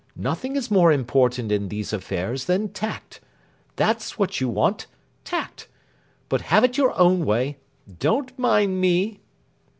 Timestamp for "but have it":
6.27-6.75